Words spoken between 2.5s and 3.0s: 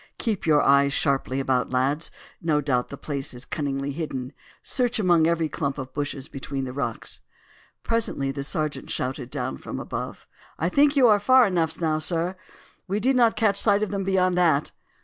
doubt the